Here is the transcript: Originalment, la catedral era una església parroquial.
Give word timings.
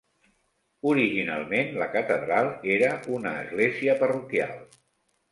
Originalment, 0.91 1.67
la 1.81 1.87
catedral 1.95 2.49
era 2.77 2.89
una 3.19 3.33
església 3.43 3.95
parroquial. 4.01 4.57